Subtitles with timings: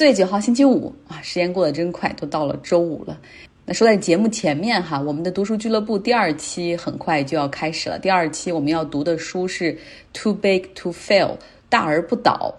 [0.00, 3.20] 四月九号星期五啊，时间过得真快，都到了周五了。
[3.66, 7.98] 那说在节目前面哈，我们的读书俱乐部第二期很快就要开始了。
[7.98, 9.74] 第二期我们要读的书是
[10.14, 11.26] 《Too Big to Fail》，
[11.68, 12.54] 大而不倒。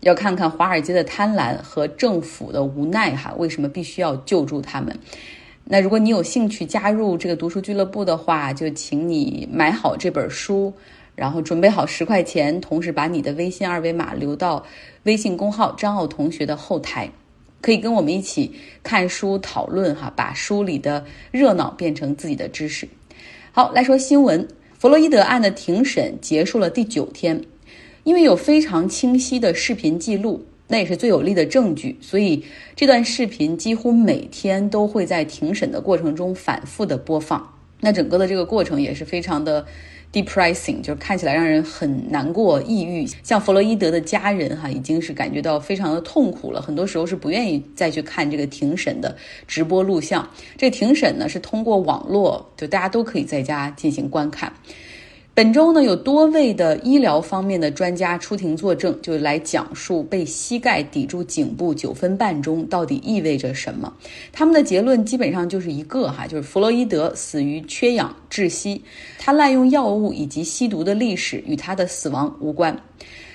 [0.00, 4.98] 要看看华尔街的贪婪和政府的无奈哈，为什么必须要救助他们？
[5.62, 10.74] 那如果你有兴趣加入这个读书俱乐部的话，就请你买好这本书，
[11.16, 14.64] 然后准备好十块钱，同时把你的微信二维码留到
[15.04, 17.10] 微信公号张奥同学的后台，
[17.60, 22.88] 可以跟我们一起看书讨论哈，把书里的热闹变成自己的知识。
[23.52, 27.42] 好，来说新闻，弗洛伊德案的庭审结束了第九天。
[28.02, 32.44] 因为有非常清晰的视频记录，那也是最有力的证据，所以
[32.76, 37.54] 这段视频几乎每天都会在庭审的过程中反复的播放。
[37.80, 39.64] 那整个的这个过程也是非常的
[40.14, 43.04] depressing，就是看起来让人很难过、抑郁。
[43.24, 49.16] 像弗洛伊德的家人哈，已经是感觉到非常的痛苦了，很多时候是不愿意再去看这个庭审的
[49.48, 50.26] 直播录像。
[50.56, 54.52] 这庭审呢是通过网络，就大家都可以在家进行观看。
[55.36, 63.92] 本周呢，有多位的医疗方面的专家出庭作证，就来讲述被膝盖抵住颈部九分半钟到底意味着什么。
[64.30, 68.82] 他们的结论基本上就是一个哈，就是弗洛伊德死于缺氧窒息，
[69.18, 72.80] 他滥用药物以及吸毒的历史与他的死亡无关。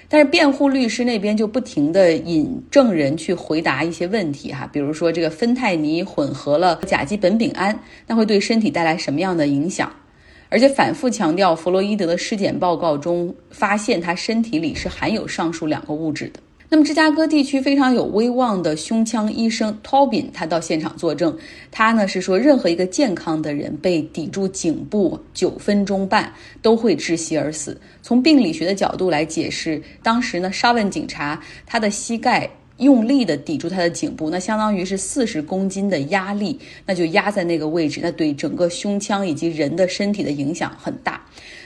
[0.08, 9.92] 但是辩护律师那边就不停的引证人去回答一些问题哈，比如说这个芬太尼混合了甲基苯丙胺，那会对身体带来什么样的影响？
[10.50, 16.40] 而且反复强调，弗洛伊德的尸检报告中发现他身体里是含有上述两个物质的。
[16.72, 21.36] 那么，芝加哥地区非常有威望的胸腔医生 Tobin，他到现场作证，
[21.72, 27.80] 他呢是说，任何一个健康的人被抵住颈部九分钟半都会窒息而死。
[28.04, 32.50] 从病理学的角度来解释，当时呢，沙文警察他的膝盖。
[32.80, 41.24] 用力的抵住他的颈部，那相当于是四十公斤的压力，那就压在那个位置，那对整个胸腔以及人的身体的影响很大。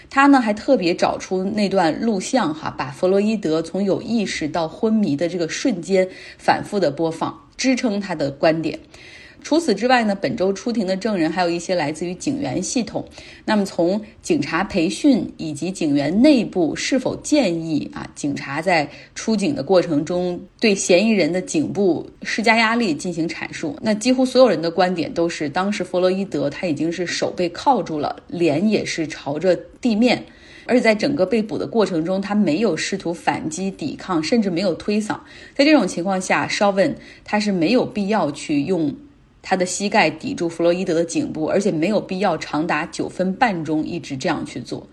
[0.09, 6.07] 他呢还特别找出那段录像，哈，把弗洛伊德从有意识到昏迷的这个瞬间
[6.37, 8.79] 反复的播放，支撑他的观点。
[9.43, 13.05] 除此之外呢，本周出庭的证人还有一些来自于警员系统。
[13.45, 23.77] 那么从警察培训以及警员内部是否建议啊，警察在出警的过程中对嫌疑人的颈部施加压力进行阐述。
[23.81, 30.23] 那几乎所有人的观点都是，当时弗洛伊德他已经是手被铐住了，脸也是朝着地面，
[30.65, 35.19] 而且在整个被捕的过程中，他没有试图反击抵抗，甚至没有推搡。
[35.53, 38.95] 在这种情况下，稍问他是没有必要去用。
[39.43, 44.87] 他的膝盖抵住弗洛伊德的颈部，而且没有必要长达九分半钟一直这样去做。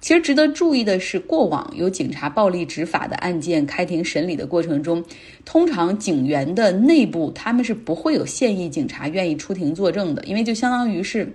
[0.00, 5.02] 其实值得注意的是，过往有警察暴力执法的案件开庭审理的过程中，
[5.44, 11.34] 通常警员的内部他们是不会有现役警察愿意出庭作证的，因为就相当于是。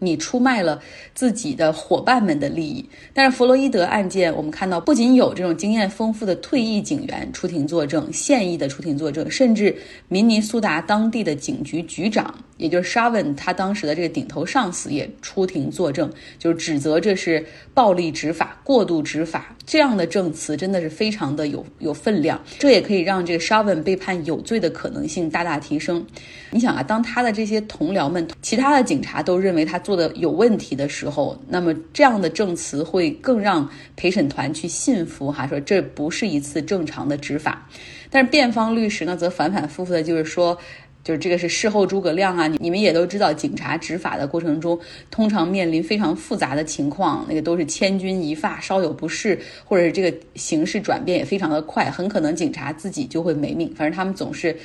[0.00, 0.82] 你出卖了
[1.14, 9.76] 自己的伙伴们的利益，但是弗洛伊德案件，我们看到不仅有这种经验丰富的退役警员出庭作证，现役的出庭作证，甚至
[10.08, 17.44] 明尼苏达当地的警局局长，也就是沙文他当时的这个顶头上司也出庭作证，就是指责这是
[17.74, 26.04] 暴力执法、过度执法，这样的证词真的是非常的有有分量，这也可以让这个沙文被判有罪的可能性大大提升。
[26.50, 37.68] 你想啊，当他的这些同僚们、其他的警察都认为他做的有问题的时候，那么这样的证词会更让陪审团去信服哈，说这不是一次正常的执法。
[38.08, 40.56] 但是辩方律师呢，则反反复复的就是说，
[41.02, 44.78] 就是这个是事后诸葛亮啊，你们也都知道，警察执法的过程中，
[45.10, 53.74] 通常面临非常复杂的情况，那个都是千钧一发，稍有不适，或者是这个形势转变也非常的快，很可能警察自己就会没命。
[53.74, 54.56] 反正他们总是。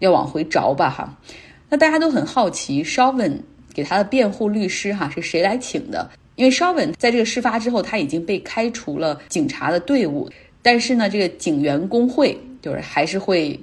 [0.00, 1.18] 要往回找吧，哈，
[1.68, 3.44] 那大家都很好奇稍问
[3.74, 6.10] 给他的辩护律师哈是谁来请的？
[6.36, 10.30] 因为 Shavin 在这个事发之后，他已经被开除了警察的队伍，
[10.62, 13.58] 但是呢，这个警员工会就是还是会。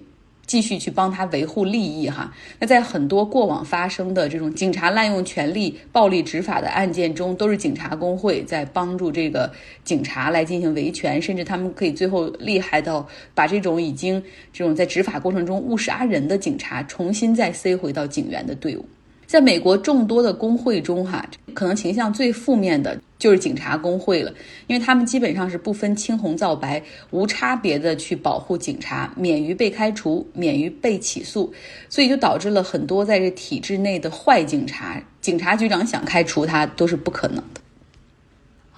[0.48, 2.34] 继续去帮他维护利益哈。
[2.58, 9.52] 那在很多过往发生的这种警察滥用权力、暴力执法的案件中，都是警察工会在帮助这个
[9.84, 13.06] 警察来进行维权，甚至他们可以最后厉害到
[13.36, 14.24] 把这种已经
[14.54, 18.86] 这种在执法过程中误杀人的警察重新再塞回到警员的队伍。
[19.28, 24.34] 在美国众多的工会中，哈，可能形象最负面的就是警察工会了，
[24.68, 26.82] 因为他们基本上是不分青红皂白、
[27.12, 31.54] 无差别的去保护警察，免于被开除，免于被起诉，
[31.90, 37.62] 所以就导致了很多在这体制内的坏警察，警察局长想开除他都是不可能的。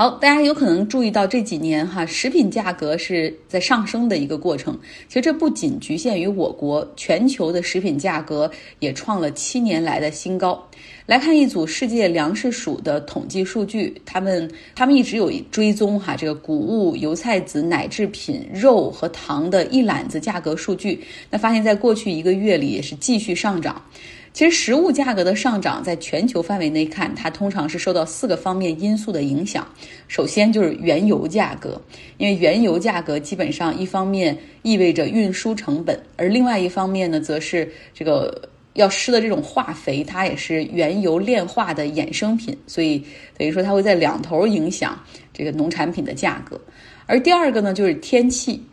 [0.01, 4.79] 好，大家有可能注意到这几年哈，食品价格是在上升的一个过程。
[5.09, 8.49] 其实这不仅局限于我国，全球的食品价格
[8.79, 10.65] 也创了七年来的新高。
[11.05, 23.83] 来看一组世界粮食署的统计数据，他们他们一直有追踪哈这个谷物、油菜籽、奶制品、肉和糖的一揽子价格数据，那发现在过去一个月里也是继续上涨。
[24.31, 29.67] 其实食物价格的上涨，在全球范围内看，它通常是受到四个方面因素的影响。
[30.07, 31.81] 首先就是原油价格，
[32.17, 43.03] 因为原油价格基本上一方面意味着运输成本，而另外一方面呢，则是这个要施的这种化肥，它也是原油炼化的衍生品，所以
[43.37, 44.97] 等于说它会在两头影响
[45.33, 46.59] 这个农产品的价格。
[47.07, 48.63] 而第二个呢，就是天气。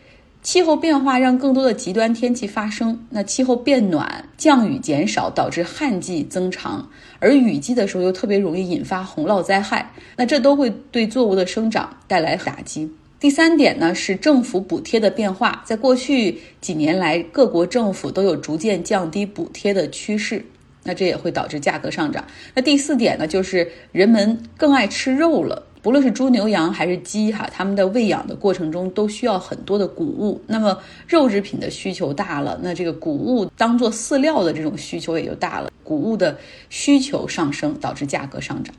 [0.46, 6.88] 气候变化让更多的极端天气发生，那气候变暖，降雨减少，导致旱季增长，
[7.19, 12.88] 而雨季的时候又特别容易引发洪涝灾害，那这都会对作物的生长带来打击。
[13.19, 20.46] 第三点呢是政府补贴的变化，在过去几年来，各国政府都有逐渐降低补贴的趋势，
[20.84, 22.25] 那这也会导致价格上涨。
[22.54, 25.65] 那第四点呢就是人们更爱吃肉了。
[25.86, 30.42] 无论是猪牛羊还是鸡哈，它们的喂养的过程中都需要很多的谷物。
[30.48, 36.36] 那么肉制品的需求大了，那这个谷物当做饲料的这种需求也就大了，谷物的
[36.70, 38.74] 需求上升，导致价格上涨。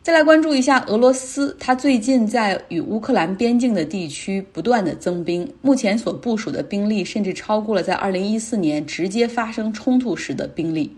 [0.00, 10.96] 再来关注一下俄罗斯，它最近在与乌克兰边境的地区不断的增兵，目前所部署的兵力甚至超过了在二零一四年直接发生冲突时的兵力。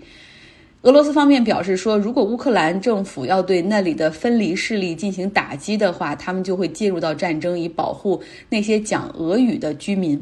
[0.83, 8.19] 俄罗斯方面表示说，如果乌克兰政府要对那里的分离势力进行打击的话，他们就会介入到战争，以保护
[8.49, 10.19] 那些讲俄语的居民。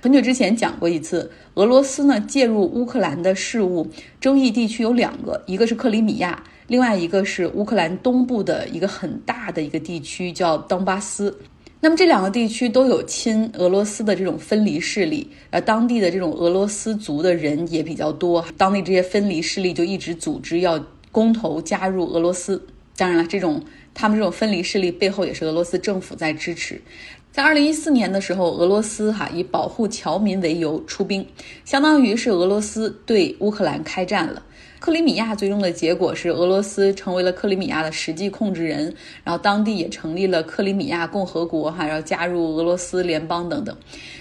[0.00, 3.84] 很久之前讲过一次，俄罗斯呢介入乌克兰的事务，
[4.20, 11.36] 争议地区有两个，一个是克里米亚，另外一个是乌克兰东部的一个很大的一个地区叫东巴斯。
[11.84, 18.42] 那么这两个地区都有亲俄罗斯的这种分离势力，而当地的这种俄罗斯族的人也比较多。
[18.56, 20.82] 当地这些分离势力就一直组织要
[21.12, 22.66] 公投加入俄罗斯。
[22.96, 26.80] 当然了，这种他们这种分离势力背后也是俄罗斯政府在支持。
[27.30, 31.26] 在二零一四年的时候，俄罗斯哈以保护侨民为由出兵，
[31.66, 34.42] 相当于是俄罗斯对乌克兰开战了。
[34.84, 38.94] 克里米亚最终的结果是俄罗斯成为了克里米亚的实际控制人，
[39.24, 43.74] 然后当地也成立了克里米亚共和国，哈，然后加入俄罗斯联邦等等。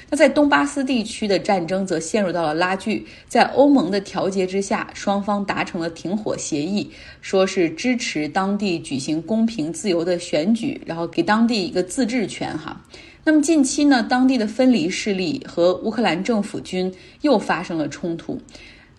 [0.09, 6.89] 那在东巴斯地区的战争则陷入到了拉锯，在欧盟的调节之下，双方达成了停火协议，
[7.19, 12.81] 说是支持当地举行公平自由的选举，然后给当地一个自治权，哈。
[13.25, 16.89] 那么近期呢，当地的分离势力和乌克兰政府军
[17.19, 18.39] 又发生了冲突。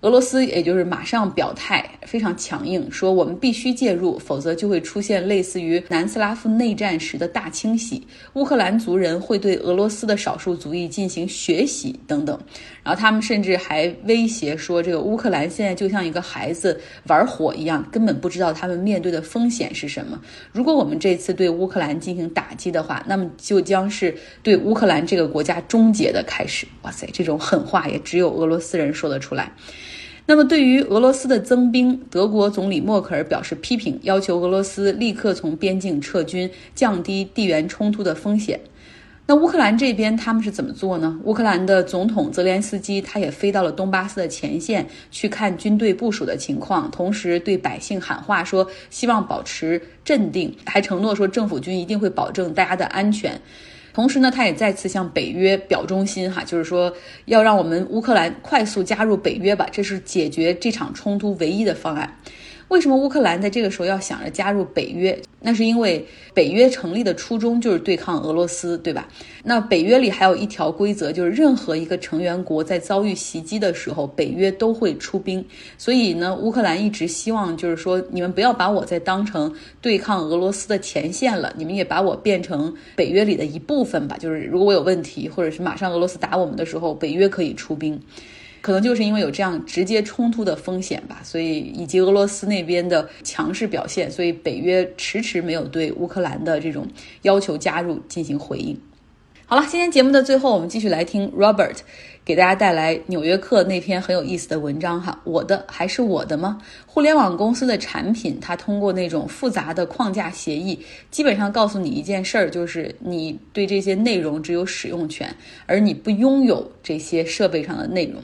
[0.05, 12.39] 俄罗斯也就是马上表态，非常强硬，说我们必须介入，否则就会出现类似于南斯拉夫内战时的大清洗，乌克兰族人会对俄罗斯的少数族裔进行血洗等等。
[12.83, 20.21] 然后他们甚至还威胁说，这个乌克兰现在就像一个孩子玩火一样，根本不知道他们面对的风险是什么。
[20.53, 26.67] 如果我们这次对乌克兰进行打击的话，那么就将是对乌克兰这个国家终结的开始。
[26.83, 29.51] 哇塞，这种狠话也只有俄罗斯人说得出来。
[30.26, 38.59] 那么，对于俄罗斯的增兵，德国总理默克尔表示批评，要求俄罗斯立刻从边境撤军，降低地缘冲突的风险。
[39.26, 41.19] 那乌克兰这边他们是怎么做呢？
[41.25, 53.39] 乌克兰的总统泽连斯基他也飞到了东巴斯的前线去看军队部署的情况，同时对百姓喊话说，希望保持镇定，还承诺说政府军一定会保证大家的安全。
[53.94, 56.93] 同时呢，他也再次向北约表忠心，哈，就是说
[57.27, 62.19] 要让我们乌克兰快速加入北约吧，这是解决这场冲突唯一的方案。
[62.69, 65.17] 为什么乌克兰在这个时候要想着加入北约？
[65.41, 69.06] 那是因为北约成立的初衷就是对抗俄罗斯，对吧？
[69.43, 75.44] 那北约里还有一条规则，就是任何一个成员国在遭遇袭击的时候，北约都会出兵。
[75.77, 84.17] 所以呢，乌克兰一直希望就是说，你们不要把我再当成对抗俄罗斯的前线了，你们也把我变成北约里的一部分吧。
[84.19, 88.01] 就是如果我有问题，或者是马上俄罗斯打我们的时候，北约可以出兵。
[88.65, 96.89] 可能就是因为有这样直接冲突的风险吧，所以以及俄罗斯那边的强势表现，所以北约迟迟没有对乌克兰的这种
[97.21, 98.75] 要求加入进行回应。
[99.46, 101.77] 好了，今天节目的最后，我们继续来听 Robert
[102.24, 105.20] 给大家带来《纽约客》那篇很有意思的文章哈。
[105.22, 106.58] 我的还是我的吗？
[106.86, 110.79] 互联网公司的产品，它通过那种复杂的框架协议，
[111.10, 115.32] 基本上告诉你一件事儿，就是你对这些内容只有使用权，
[115.67, 118.22] 而你不拥有这些设备上的内容。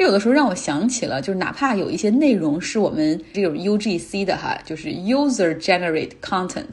[0.00, 6.64] 这有的时候让我想起了，就是哪怕有一些内容是我们这种 UGC 的哈，就是 User Generate Content，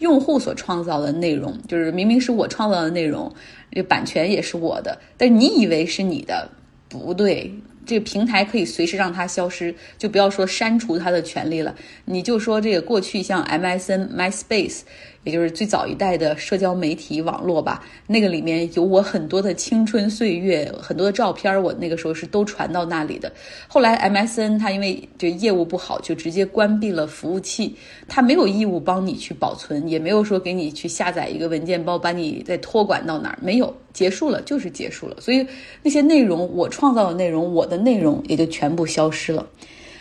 [0.00, 3.34] 用户所创造的内容，就是明明是我创造的内容，
[3.72, 6.50] 这版权也是我的，但是你以为是你的，
[6.90, 7.54] 不对。
[7.86, 11.74] 这个平台可以随时让它消失，就不要说删除它的权利了。
[12.06, 14.80] 你就说这个过去像 MSN、MySpace。
[15.24, 23.32] 也就是最早一代的社交媒体网络吧，那个里面有我很多的青春岁月，很多的照片，我那个时候是都传到那里的。
[23.66, 27.74] 后来 MSN 它因为这业务不好，就直接关闭了服务器，
[28.06, 35.16] 它没有义务帮你去保存，也没有说给你去下载一个文件包，把你再托管到哪儿，没有，结束了就是结束了。
[35.20, 35.46] 所以
[35.82, 39.46] 那些内容我创造的内容，我的内容也就全部消失了。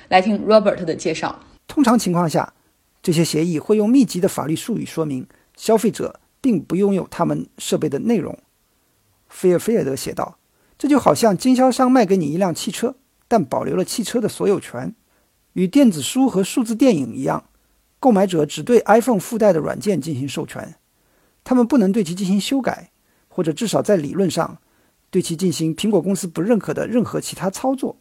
[0.09, 2.53] 来听 Robert 的介绍，通常情况下。
[3.03, 8.39] 这些协议会用密集的法律术语说明消费者并不拥有他们设备的内容。
[9.27, 10.39] 菲尔菲尔德写道
[10.79, 12.95] ：“这就好像经销商卖给你一辆汽车，
[13.27, 14.95] 但保留了汽车的所有权，
[15.51, 17.49] 与电子书和数字电影一样，
[17.99, 20.75] 购买者只对 iPhone 附带的软件进行授权，
[21.43, 22.91] 他们不能对其进行修改，
[23.27, 24.59] 或者至少在理论上
[25.09, 27.97] 对其进行苹果公司不认可的任何其他操作。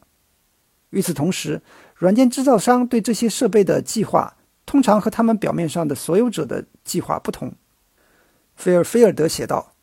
[0.91, 1.61] 与此同时，
[1.97, 4.37] 软件制造商对这些设备的计划。”
[4.73, 7.53] 通常和他们表面上的所有者的计划不同，
[8.57, 9.75] 菲尔菲尔德写道：“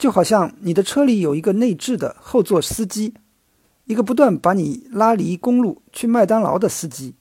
[0.00, 3.12] 就好像你的车里有一个内置的后座司机，
[3.84, 7.14] 一个不断把你拉离公路去麦当劳的司机。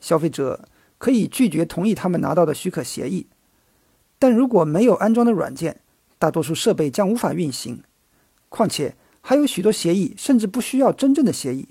[0.00, 0.68] 消费者
[0.98, 3.28] 可以拒绝同意他们拿到的许可协议，
[4.18, 5.80] 但如果没有安装的软件，
[6.18, 7.84] 大多数设备将无法运行。
[8.48, 11.68] 况且还有许多协议甚至不需要真正的协议。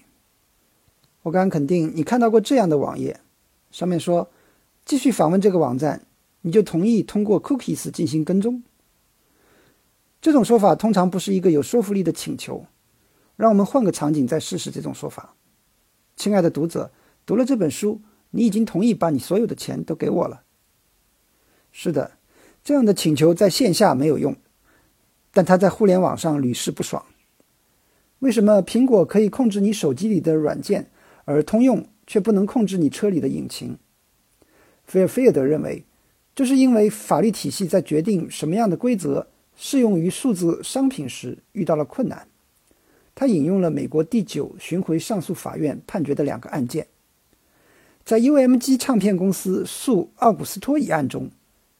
[1.24, 3.20] 我敢肯定，你看到过这样的网页，
[3.70, 4.30] 上面说。”
[4.86, 6.06] 继续访问这个网站，
[6.42, 8.62] 你就同意通过 cookies 进行跟踪。
[10.22, 12.66] 这种说法通常不是一个有说服力的请求。
[13.36, 15.34] 让我们换个场景再试试这种说法。
[16.16, 16.92] 亲爱的读者，
[17.26, 18.00] 读了这本书，
[18.30, 20.44] 你已经同意把你所有的钱都给我了。
[21.74, 22.12] 是的，
[22.64, 24.38] 这样的请求在线下没有用，
[25.34, 27.04] 但它在互联网上屡试不爽。
[28.20, 30.90] 为什么苹果可以控制你手机里的软件，
[31.26, 33.78] 而通用却不能控制你车里的引擎？
[34.86, 35.84] 菲尔菲尔德认为，
[36.36, 42.28] 这是因为法律体系在决定什么样的规则适用于数字商品时遇到了困难。
[43.14, 46.88] 他引用了美国第九巡回上诉法院判决的两个案件，
[48.04, 51.32] 在 UMG 唱片公司诉奥古斯托一案中，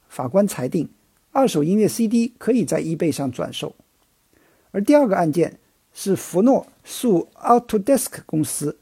[0.08, 0.88] 法官裁定
[1.32, 3.74] 二手音乐 CD 可以在 eBay 上转售；
[4.70, 5.58] 而第二个案件
[5.92, 8.78] 是福诺诉 Autodesk 公司，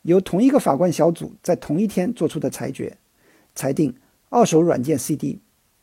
[0.00, 2.96] 由同一个法官小组在同一天做出的裁决。
[3.58, 3.92] 裁定
[4.28, 5.40] 二手软件 CD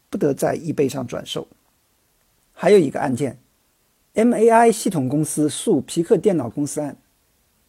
[0.10, 1.46] 不得在 eBay 上转售。
[2.53, 3.38] 还有一个案件
[4.13, 6.96] ，MAI 系统公司诉皮克电脑公司案，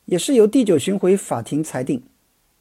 [0.04, 2.04] 也是由第九巡回法庭裁定，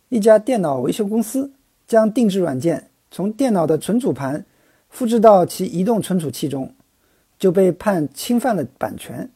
[0.09, 1.51] 一家电脑维修公司
[1.85, 4.43] 将定制软件从电脑的存储盘
[4.89, 6.73] 复制到其移动存储器中，
[7.37, 9.29] 就被判侵犯了版权。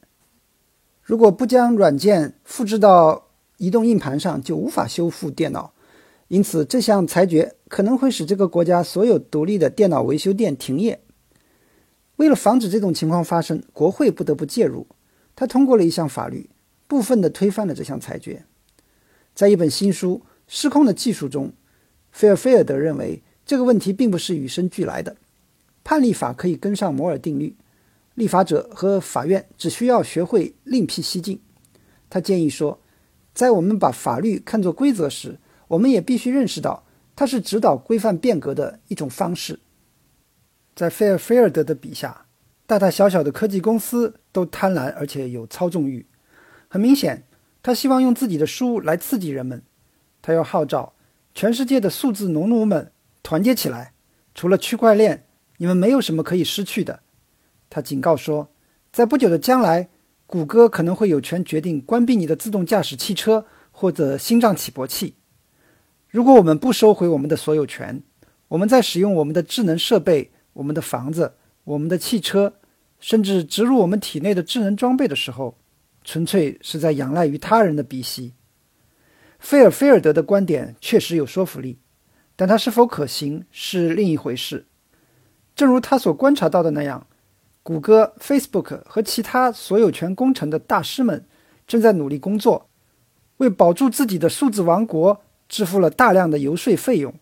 [1.04, 5.74] 如果不将软件复制到移动硬盘上，就无法修复电脑。
[6.30, 11.02] 因此，这项裁决可能会使这个国家所有独立的电脑维修店停业。
[12.18, 14.86] 为了防止这种情况发生，国会不得不介入。
[15.36, 16.50] 他通过了一项法律，
[16.88, 18.46] 部分的推翻了这项裁决。
[19.34, 21.54] 在一本新书《失控的技术》中，
[22.12, 25.16] 菲尔菲尔德认为这个问题并不是与生俱来的。
[25.84, 27.56] 判例法可以跟上摩尔定律，
[28.14, 31.40] 立法者和法院只需要学会另辟蹊径。
[32.08, 32.80] 他建议说，
[33.34, 36.84] 在我们把法律看作规则时，我们也必须认识到，
[37.16, 39.60] 它是指导规范变革的一种方式。
[40.76, 42.26] 在菲尔菲尔德的笔下，
[42.66, 46.06] 大大小小的科技公司都贪婪而且有操纵欲。
[46.68, 47.24] 很明显，
[47.62, 49.64] 他希望用自己的书来刺激人们。
[50.22, 50.94] 他要号召
[51.34, 52.92] 全世界的数字农奴们
[53.24, 53.94] 团结起来。
[54.36, 55.26] 除了区块链，
[55.58, 57.02] 你们没有什么可以失去的。
[57.70, 58.50] 他警告说，
[58.92, 59.90] 在不久的将来，
[60.26, 65.16] 谷歌可能会有权决定关闭你的自动驾驶汽车或者心脏起搏器。
[66.10, 68.02] 如果我们不收回我们的所有权，
[68.48, 72.56] 我们在使用我们的智能设备、我们的房子、我们的汽车，
[73.00, 75.56] 甚至植入我们体内的智能装备的时候，
[76.04, 78.34] 纯粹是在仰赖于他人的鼻息。
[79.38, 81.78] 菲尔菲尔德的观点确实有说服力，
[82.36, 84.66] 但他是否可行是另一回事。
[85.56, 87.06] 正如他所观察到的那样，
[87.62, 91.24] 谷歌、Facebook 和其他所有权工程的大师们
[91.68, 92.68] 正在努力工作，
[93.38, 95.22] 为保住自己的数字王国。
[95.50, 97.14] 支付了大量的游说费用，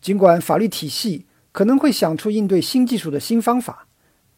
[0.00, 3.88] 尽管法律体系可能会想出应对新技术的新方法，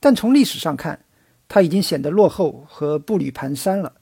[0.01, 1.05] 但从历史上看，
[1.49, 3.95] 它已经显得落后和步履蹒跚了。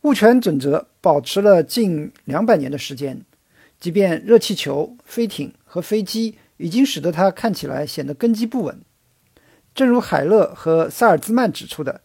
[0.00, 3.24] 物权准则保持了近两百年的时间，
[3.78, 8.80] 即便热气球、飞艇和飞机已经使得它看起来显得根基不稳。
[9.74, 12.00] 正如海勒和萨尔兹曼指出的，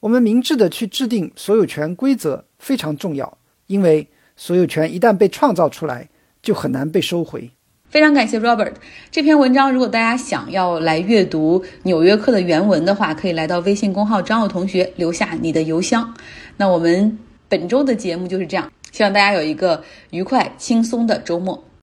[0.00, 4.08] 我们明智的去制定所有权规则非常重要，因为
[4.40, 6.08] 所有权一旦被创造出来，
[6.40, 7.50] 就很难被收回。
[7.90, 8.72] 非常感谢 Robert
[9.10, 9.70] 这篇文章。
[9.70, 16.14] 如果大家想要来阅读《纽约客》的原文的话，可以来到微信公号张奥同学留下你的邮箱。
[16.56, 17.18] 那我们
[17.50, 21.62] 本周的节目就是这样，希望大家有一个愉快轻松的周末。